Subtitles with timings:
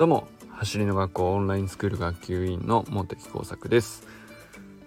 [0.00, 4.06] どうも走りの学校オンラインスクール学級委員の茂木耕作です。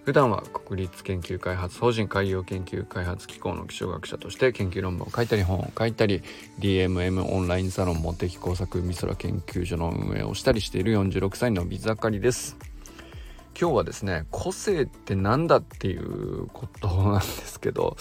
[0.04, 6.24] 普段は国立研究開発法人海洋研究開発機構の気象学者として研究論文を書いたり本を書いたり
[6.58, 12.56] DMM オンラインサロン茂木工作美空研究所の運営をしたりしている46歳の水盛りです。
[13.56, 17.96] 今日はですね個性って何だっていうことなんですけど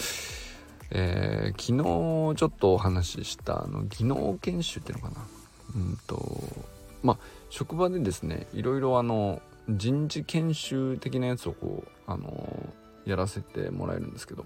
[0.90, 5.28] えー、昨日ちょっとお話ししたあの技能研修っていうのかな。
[5.76, 6.74] うんと
[7.04, 7.18] まあ
[7.50, 12.74] 職場でですねいろいろあの人事研修的なやつをこうあの
[13.06, 14.46] やらせてもらえるんですけど、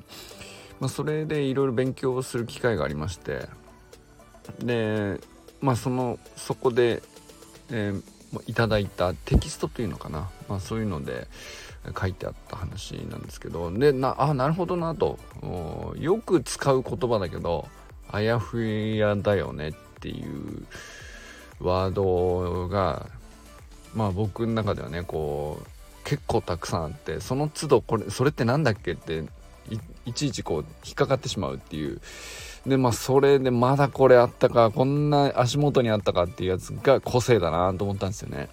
[0.79, 3.47] まあ、それでいろいろ勉強する機会がありまして
[4.59, 5.19] で
[5.61, 7.01] まあそのそこで、
[7.71, 11.27] えー、いただいたテキストというのかな、まあ、そういうので
[11.99, 15.17] 書いてあった話なんですけどでなあなるほどなと。
[15.97, 17.67] よく使う言葉だけど
[18.11, 20.65] あやふやだよねっていう
[21.59, 23.07] ワードが
[23.95, 25.67] まあ僕の中ではねこう
[26.03, 29.23] 結構たくさんあってその都度これそれって何だっけって
[30.05, 31.99] いちいちこう引っかかってしまうっていう
[32.65, 38.49] でまあそれでまだこれあったかこんな足元にあったかっていうやつが個性だなと思ったんですよね。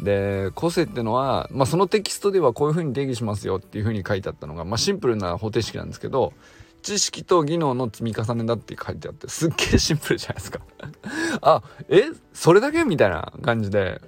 [0.00, 6.32] で個性ってのは、まあ、そのテキストではこういうふうに定義しますよっていうふうに書いてあったのが、まあ、シンプルな方程式なんですけど
[6.80, 10.60] 知識と技能の積み重ねだって書いてあってすっげえシンプルじゃないですか。
[11.42, 14.00] あえそれだけみたいな感じで。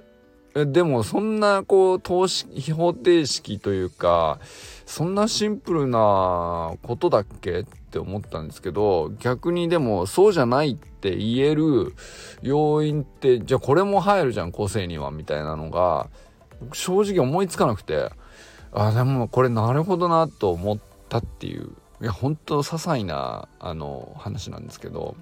[0.55, 4.39] でもそんなこう投資方程式というか
[4.85, 11.95] そんなシンプルなことだっけって思ったんですけど逆にでもそうじゃないって言える
[12.43, 16.07] 要因ってじゃあこれも入るじゃん個性にはみたいなのが
[16.71, 18.11] 正直思いつかなくて。
[18.73, 21.71] あでもこれなるほどなと思ったっていう。
[22.03, 25.15] いや本当些細なあの話なんですけど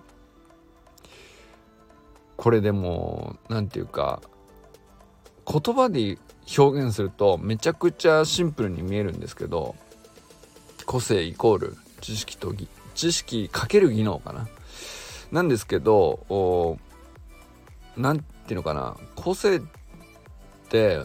[2.38, 4.20] これでも何て言うか
[5.48, 6.18] 言葉で
[6.58, 9.76] 表現するとめちゃくちゃシンプルに見えるんですけど
[10.88, 14.48] 個性イコール知識と技知識かける技能かな。
[15.32, 16.80] なんですけど
[17.96, 19.62] 何て言うのかな個性っ
[20.70, 21.00] て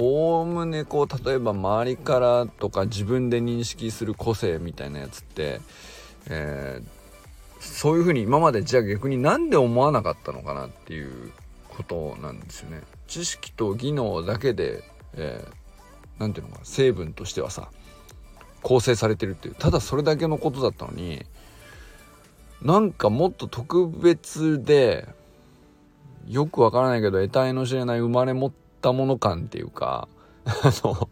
[0.00, 5.60] おおむねこう例えば周りからとか自分で認識する個性みたいなやつって、
[6.30, 6.86] えー、
[7.60, 11.32] そういうふうに今までじゃあ逆になんで思わなかったのかなっていう
[11.68, 12.80] ことなんですよね。
[13.08, 14.82] 知識と技能だけで、
[15.14, 17.68] えー、ていうのか成分としてはさ
[18.62, 21.26] 構成されてるっていうただそれだけのことだったのに
[22.62, 25.08] なんかもっと特別で
[26.26, 30.08] よくわからないけど得体の知れない生まれ持ってたもの感っていうか
[30.44, 31.08] あの、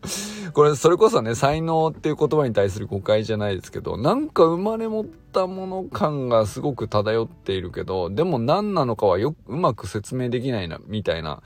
[0.53, 11.43] これ、それこそね、才能っていう言葉に対する誤解じゃないですけど、なんか生まれ持ったもの感がすごく漂っているけど、でも何なのかはよく、うまく説明できないな、みたいな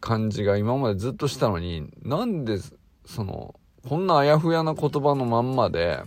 [0.00, 2.58] 感じが今までずっとしたのに、なんで、
[3.06, 3.54] その、
[3.88, 6.02] こんなあやふやな言葉のまんまで、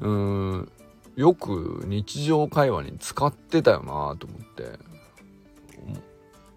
[0.00, 0.72] うーん、
[1.16, 4.78] よく日常会話に使ってたよなと思って、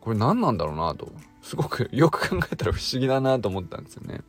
[0.01, 1.12] これ何なんだろうなと。
[1.41, 4.22] すごく よく考えたら不思議だなと思ったんですよね。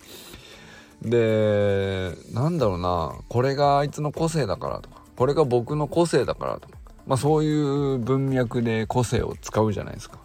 [1.03, 6.79] でなんだろうなこれがあいつの個性だからとかこれが僕の個性だからとか
[7.09, 10.19] まあそういう文脈で個性を使うじゃないですか。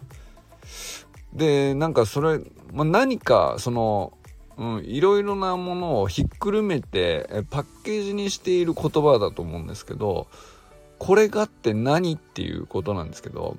[1.32, 2.40] でなんかそれ、
[2.72, 4.14] まあ、何かその、
[4.82, 10.26] いろいろなものをひっくるめてパッケージにしている言葉だと思うんですけど
[10.98, 13.56] これがって何っていうことなんですけど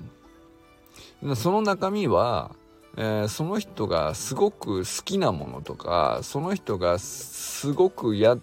[1.35, 2.51] その中身は
[2.97, 8.37] えー、その人がすごく好きなものとかその人がすごくや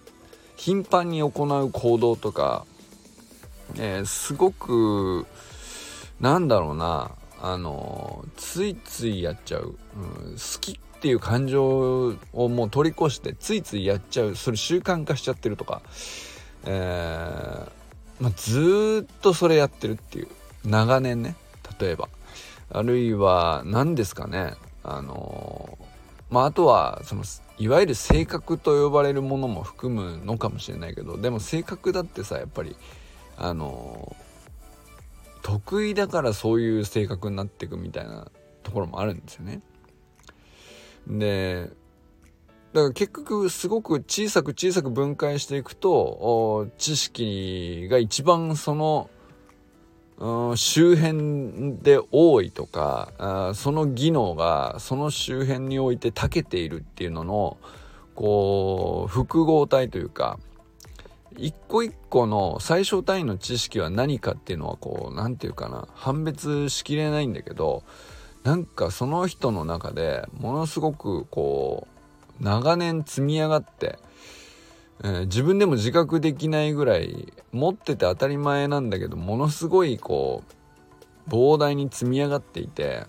[0.57, 2.65] 頻繁に行う行動とか、
[3.77, 5.27] えー、すごく
[6.21, 7.11] なんだろうな
[7.43, 14.35] あのついついやっちゃう、うん、好きっていう感情をもう通り越してついついやっちゃう。
[14.35, 15.83] それ習慣化しちゃってるとか、
[16.65, 17.71] えー
[18.19, 20.29] まあ、ずっとそれやってるっていう。
[20.65, 21.37] 長年ね
[21.79, 22.09] 例えば。
[22.71, 25.79] あるいは何ですかねあの
[26.31, 27.23] まああとはその
[27.59, 32.77] いわゆる性格と呼ばれるものも含むのかもしれないけどでも性格だってさやっぱり
[33.37, 34.15] あの
[35.43, 38.31] 得意だからそういう性格になっていくみたいな
[38.63, 39.61] ところもあるんですよね。
[41.07, 41.71] で
[42.73, 49.09] だから結局すごく小さく小さく分解していくと知識が一番その、
[50.19, 57.59] 周辺で多いとかその技能がその周辺において長けているっていうのの
[58.15, 60.39] こう複合体というか
[61.37, 67.83] 一個一個の最小単位の知識は何かっていうのはこう何て言うかな判別しきれないんだけど
[68.43, 71.87] なんかその人の中でものすごくこ
[72.41, 73.99] う長年積み上がって、
[75.03, 80.43] えー、自分でも自覚できないぐらい持ってて当たり前なんだけどものすごいこ
[81.29, 83.05] う膨大に積み上がっていて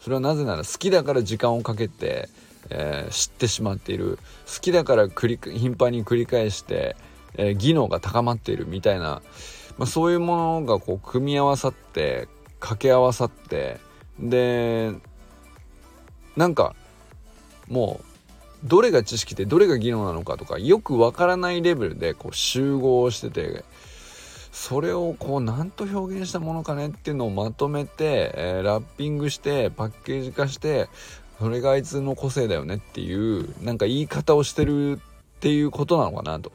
[0.00, 2.28] それはなぜなら好きだから時間をかけて、
[2.70, 4.18] えー、知ってしまっている。
[4.46, 6.96] 好きだから繰り頻繁に繰り返して
[7.34, 9.22] えー、技能が高まっているみたいな、
[9.78, 12.28] まあ、そういうものがこう組み合わさって
[12.58, 13.78] 掛け合わさって
[14.18, 14.92] で
[16.36, 16.74] なんか
[17.68, 18.09] もう
[18.64, 23.64] どれが知識でどれが技能なのかとかよくわからないレベルでこう集合してて
[24.52, 30.88] それをこう何と表現したものかねっていうのをまとめて、えー、ラッピングしてパッケージ化して
[31.38, 34.98] それがあいつの個性だよねっていうなんか言い方をしてるっ
[35.40, 36.52] ていうことなのかなと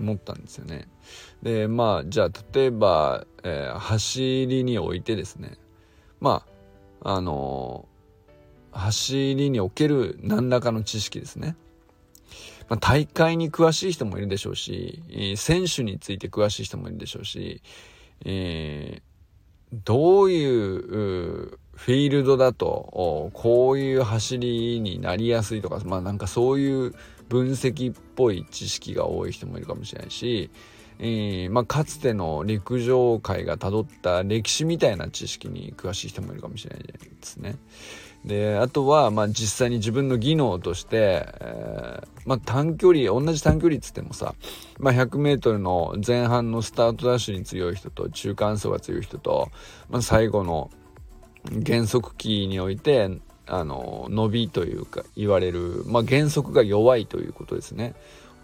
[0.00, 0.88] 思ったんですよね。
[1.42, 5.56] でまあじゃあ例えば、えー、走りにおいてですね
[6.20, 6.44] ま
[7.02, 7.95] ああのー、
[8.76, 11.56] 走りにおける何らかの知識ですね。
[12.68, 15.00] まあ、大会に詳しい人もいるでしょうし
[15.36, 17.62] 選手について詳しい人もいるでしょうし、
[18.24, 26.94] えー、どういうフィールドだとこういう走りになりやすいとかまあなんかそういう
[27.28, 30.50] 分析っぽい知識が多い人もいるかもしれないし、
[30.98, 37.56] えー、まあ、かつての陸上界がたどった歴史みたいな知識に詳しい人もいるかもしれないですね。
[38.26, 44.34] であとは、まあ、実際に自分の技能として、えー、まあ、短距離同じ短距離っつってもさ、
[44.78, 49.50] まあ、100m の前半のスタートダッシュに強い人と中間走が強い人と、
[49.88, 50.70] まあ、最後の
[51.52, 57.94] 減速期においてあの伸びというか言われる、まあ、減速が弱いということですね。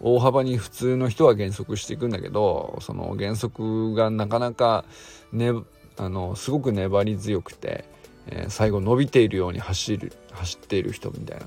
[0.00, 4.84] 大幅に普通の人は減速していくんだけどその減速がなかなか、
[5.32, 5.52] ね、
[5.96, 7.84] あのすごく粘り強くて、
[8.28, 11.46] えー、最後伸びているように走る走っている人みたいな、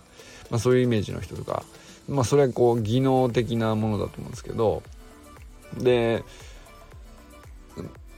[0.49, 1.63] まあ、そういうイメージの人とか、
[2.07, 4.83] まあ、それはこう技能的なものだと思うんですけど
[5.77, 6.23] で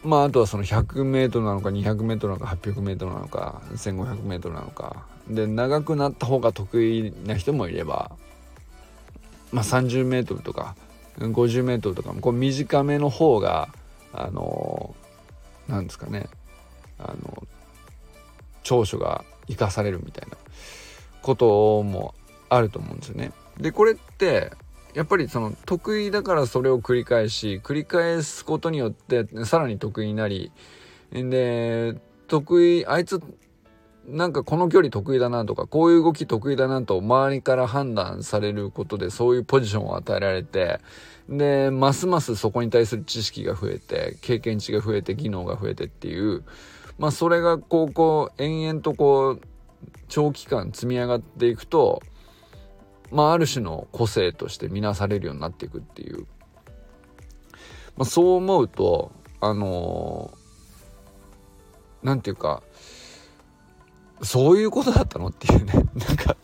[0.04, 5.06] まああとはその 100m なのか 200m なのか 800m なのか 1500m なのか。
[5.28, 8.12] で長くなった方が得意な人もいれば
[9.52, 10.76] まあ 30m とか
[11.20, 13.70] 50m とかもこう短めの方が
[14.14, 14.96] あの
[15.68, 16.30] なんですかね
[16.98, 17.44] あの
[18.68, 20.36] 長所が生かされるみたいな
[21.22, 22.14] ことも
[22.50, 23.32] あると思うんですよね。
[23.58, 24.52] でこれって
[24.94, 30.52] やっぱりその得意だからそれを繰り返し繰り返すことによってさらに得意になり
[31.12, 31.96] で
[32.28, 33.22] 得意あいつ
[34.06, 40.80] なんかこの距離得意だなとかこういう動き得意だなと周りから判断されることでそういうポジションを与えられて
[41.30, 46.44] でますますそこに対する知識が増えて経験値が増えて技能が増えてっていう
[46.98, 49.42] まあそれがこうこう延々とこう
[50.08, 52.02] 長期間積み上がっていくと
[53.12, 56.26] まあ、ある種の個性として見なされるようになっていくっていう、
[57.96, 60.32] まあ、そう思うとあの
[62.04, 62.64] 何、ー、て言うか
[64.24, 65.74] そういうことだったのっていうね。
[65.94, 66.38] なんか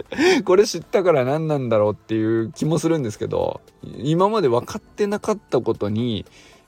[0.46, 3.62] これ知ったから何なんだろうっていう気もするんですけど
[3.98, 6.24] 今まで分かってなかったことに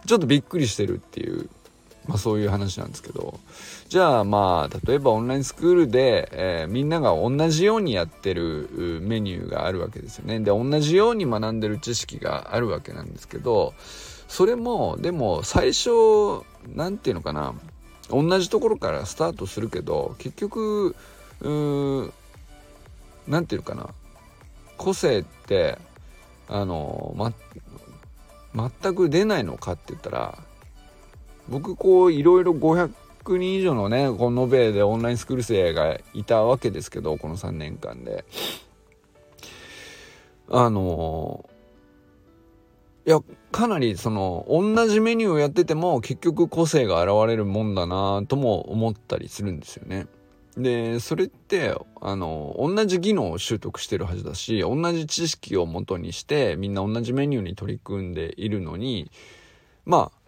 [0.08, 1.50] ちょっとびっくりしてるっていう。
[2.08, 3.40] まあ、そういう話なんですけど。
[3.88, 8.70] じゃあまあ例えばオンラインスクールで、えー、みんなが同じようにやってる
[9.02, 10.40] メニューがあるわけですよね。
[10.40, 13.74] で同じように学んでる知識があるわけなんですけど
[14.28, 15.90] それもでも最初
[16.74, 17.54] 何て言うのかな。
[18.10, 20.96] 同じところからスタートするけど結局
[21.42, 22.12] 何
[23.46, 23.90] て言うのかな。
[24.78, 25.78] 個性って
[26.48, 27.34] あの、ま、
[28.82, 30.38] 全く出ないのかって言ったら
[31.50, 32.92] 僕こういろいろ500
[33.38, 38.26] 人以上のねこの延べでオンラインスクール生がいたわけですけどこの3年間で
[40.50, 41.50] あの
[43.06, 43.20] いや
[43.52, 50.08] かなりその同じメニューをやってても結局個性が現れるもんだなとも思ったりするんですよね。
[50.58, 59.12] でそれってあの同じ技能を習得してるはずだし同じ知識をもとにしてみんな同じメニューに取り組んでいるのに
[59.86, 60.25] まあ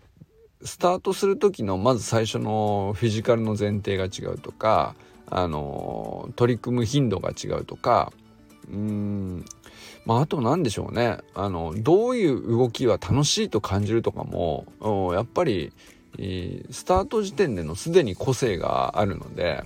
[0.64, 4.96] スタートする時のまず最初のフィジカルの前提が違うとか
[5.30, 8.12] あの取り組む頻度が違うとか
[8.72, 9.46] うん。
[10.06, 11.18] まああと何でしょうね。
[11.36, 14.66] あのどういう動きは楽しいと感じるとかも
[15.14, 15.74] やっぱり
[16.72, 19.64] スタート時点でのすでに個性があるので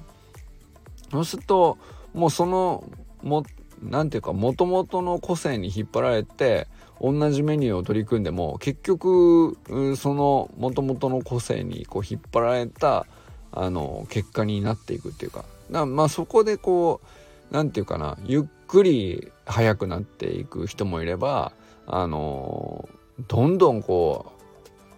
[1.12, 1.77] そうすると
[2.13, 2.83] もうその
[3.21, 3.43] も
[3.81, 6.67] 何ていうかもともとの個性に引っ張られて
[7.01, 9.58] 同じメニューを取り組んでも結局
[9.98, 13.08] そのもともとの個性にこう引っ張られた
[13.51, 15.43] あの結果になっていくっていうか。
[15.72, 21.53] だまあそこでこう何て言うかなゆっくり速くなっていく人もいれば
[21.88, 22.88] あの
[23.27, 24.31] どんどんこ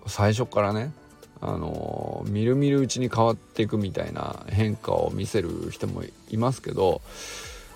[0.05, 0.91] う最初からね
[1.41, 7.01] あのみるみるうちに変わっていくみたいな変化を見せる人もいますけど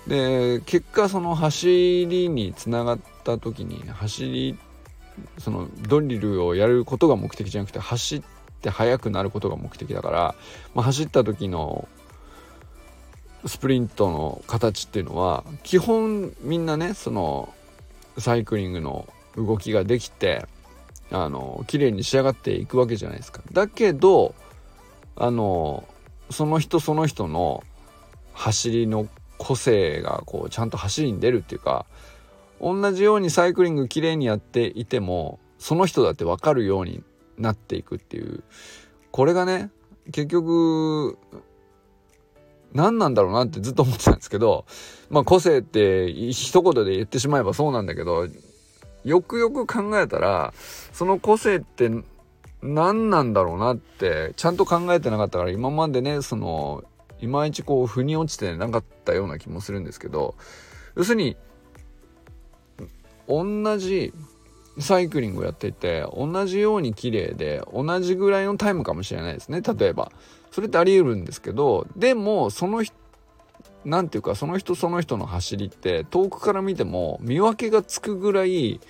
[0.06, 4.58] で結果その走りにつながった時に走り
[5.38, 8.22] そのドリルをやることが目的じゃなくて走っ
[8.62, 10.34] て速くなることが目的だから、
[10.74, 11.88] まあ、走った時の
[13.46, 17.54] スプリントの形っていうのは基本みんなねその
[18.18, 20.46] サイクリングの動きができて
[21.10, 23.42] あの綺麗に仕上がっていくわけじゃないですか。
[23.52, 24.34] だけど
[25.16, 25.86] あの
[26.30, 27.62] その人その人の
[28.34, 31.86] 走りの個性がこうちゃんと走りに出るっていうか
[32.60, 37.02] 同じようにサイクリング綺麗にやっていてもその人だって分かるように
[37.38, 38.42] なっていくっていう。
[39.10, 39.70] これがね
[40.12, 41.18] 結局
[42.72, 44.66] 何なんだろうなってずっと思ってたんですけど
[45.10, 48.26] まあ個性って一言で言ってしまえばそうなんだけど
[49.04, 50.52] よくよく考えたら
[50.92, 51.90] その個性って
[52.62, 56.84] 何なんだろうなってちゃんと考えてなかったから今までねその
[57.20, 60.34] いまいちこう腑に落ちてなかったような気もするんですけど
[60.96, 61.36] 要するに
[63.28, 64.12] 同じ
[64.78, 69.60] サイクリングをやっていて同じように綺麗で同じぐらいのタイムかもしれないですね。
[69.60, 70.12] 例えば。
[70.50, 72.82] それってあり得るんですけどでもその
[73.84, 78.80] 何て言うかその人その人の走りって遠くから見ても見分けがつくぐらい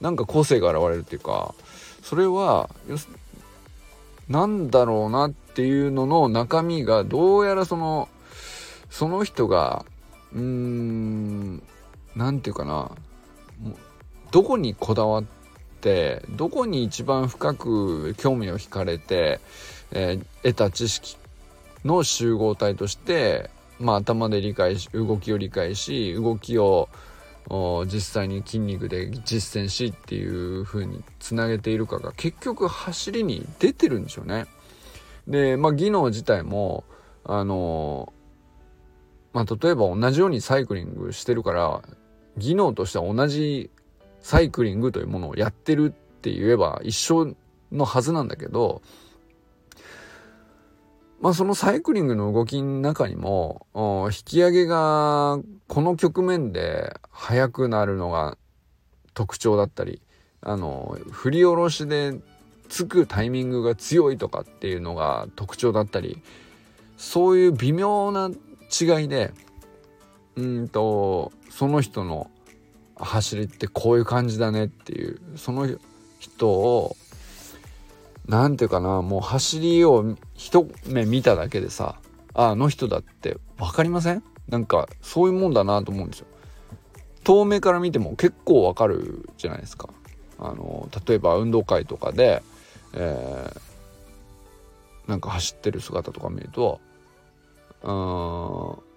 [0.00, 1.54] なんか個性が現れるっていうか
[2.02, 2.70] それは
[4.28, 8.08] 何だろうなっていうのの中身がどうやらその
[8.90, 9.84] その人が
[10.34, 11.62] うーん
[12.14, 12.90] 何て言うかな。
[14.30, 15.24] どこにこだわっ
[15.80, 19.40] てどこに一番深く興味を惹かれて、
[19.90, 21.16] えー、得た知識
[21.84, 23.48] の集合体として、
[23.80, 26.88] まあ、頭で理解し動きを理解し動きを
[27.86, 34.46] 実際に筋肉で実践しっていう風につなげているかが結局走りに出てるんでしょうね。
[35.26, 36.84] で、まあ、技能自体も
[37.24, 38.12] あの
[39.32, 41.82] まあ、例えば同じようにサイクリングしてるから
[42.38, 43.70] 技能としては同じ
[44.20, 47.36] サイクリングというものをやってるって言えば一緒
[47.70, 48.82] のはずなんだけど
[51.20, 53.66] まあそのサイクリングの動きの中にも
[54.06, 58.36] 引き上げがこの局面で速くなるのが
[59.14, 60.00] 特徴だったり
[60.40, 62.14] あの振り下ろしで
[62.68, 66.22] つくタイミングが強いとかっていうのが特徴だったり
[66.96, 68.30] そういう微妙な
[68.80, 69.32] 違いで
[70.36, 72.30] うんとその人の
[72.96, 75.68] 走りってこういう感じだねっていうその
[76.18, 76.96] 人を
[78.28, 81.98] 何て言うかなもう走りを一目見ただけでさ
[82.34, 84.22] あの人だって分かりません？
[84.48, 86.26] なんかそういうもんだなと思うんですよ。
[87.24, 89.88] 遠目から見ても結構わかるじゃないですか。
[90.38, 92.42] あの例えば運動会とかで、
[92.94, 96.80] えー、なんか走ってる姿とか見ると
[97.82, 98.87] うん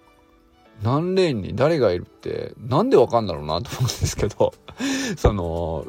[0.84, 4.54] 何レーンに誰がいるってなんでわかんだろうなと思うんですけど
[5.18, 5.86] その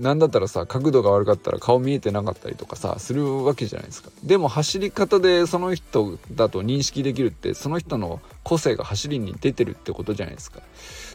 [0.00, 4.10] なんだったらさ角度が悪かったら顔見えてなかったりとかさするわけじゃないですか。
[4.22, 10.60] でも走り方でその人だと認識できるってその人の個性が走りに出てるってことじゃないですか。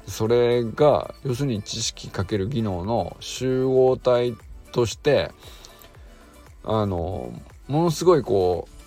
[0.07, 4.35] それが要するに知識かける技能の集合体
[4.71, 5.31] として
[6.63, 7.31] あの
[7.67, 8.78] ものすごいこう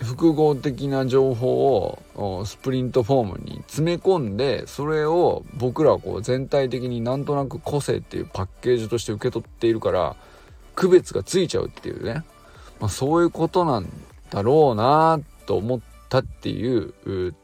[0.00, 10.16] 複合的な情報をスプリントフォームに詰め込んでそれを僕らはこう全体的になんとなく個性っていうパッケージとして受け取っているから
[10.74, 12.24] 区別がついちゃうっていうね、
[12.80, 13.88] まあ、そういうことなん
[14.30, 17.34] だろうなと思ったっていう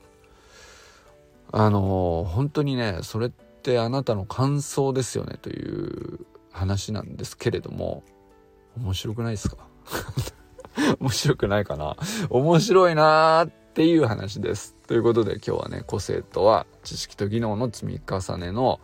[1.52, 8.02] あのー、本当にねそれってあなたの感想ですよねという話なんですけれども
[8.76, 9.57] 面白くないですか？
[11.00, 11.97] 面白くないかな？
[12.29, 14.77] 面白いなーっていう話です。
[14.87, 18.81] ということで今日はね、個性とは知識と技能の積み重ねの、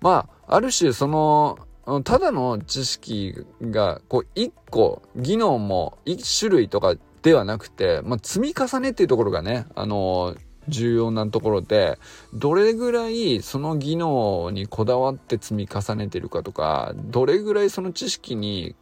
[0.00, 1.58] まあ、ある種その、
[2.04, 10.36] ただの知識が、こう、一個、技能も一種類とかではなくて、まあ、積み重ねっていうところがね、あの
[10.68, 11.98] 重要なところで
[12.32, 18.76] どれぐらいその技能にこだわって積み重ねてるかとかどれぐらいその知識に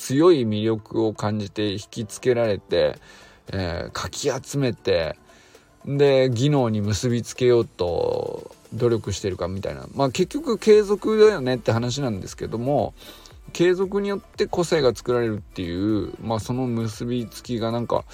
[0.00, 2.96] 強い魅力を感じて引きつけられて、
[3.52, 5.16] えー、かき集めて
[5.84, 9.86] で技能に結びつけようと努力してるかみたいな。
[9.94, 12.94] まあ結局継続だよねって話なんですけども
[13.52, 18.04] 継続によって個性が作られるっていうまあその結びつきがなんか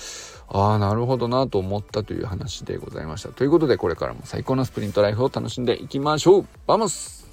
[0.49, 3.29] ああなるほどなと思ったという話でございました。
[3.29, 6.47] ということでこれからも最高のスプリントライフを楽しんでいきましょう。
[6.67, 7.26] Vamos